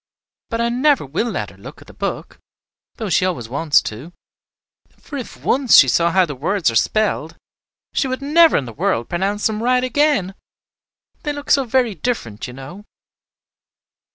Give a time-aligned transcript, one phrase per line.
[0.49, 2.39] But I never will let her look at the book,
[2.95, 4.13] though she always wants to;
[4.97, 7.37] for if once she saw how the words are spelled,
[7.93, 10.33] she would never in the world pronounce them right again.
[11.21, 12.83] They look so very different, you know."